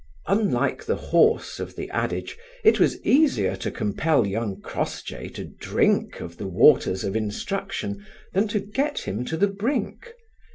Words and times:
Unlike 0.25 0.85
the 0.85 0.95
horse 0.95 1.59
of 1.59 1.75
the 1.75 1.87
adage, 1.91 2.35
it 2.63 2.79
was 2.79 2.99
easier 3.05 3.55
to 3.57 3.69
compel 3.69 4.25
young 4.25 4.59
Crossjay 4.59 5.27
to 5.35 5.45
drink 5.45 6.21
of 6.21 6.37
the 6.37 6.47
waters 6.47 7.03
of 7.03 7.15
instruction 7.15 8.03
than 8.33 8.47
to 8.47 8.59
get 8.59 9.01
him 9.01 9.23
to 9.25 9.37
the 9.37 9.45
brink. 9.47 10.15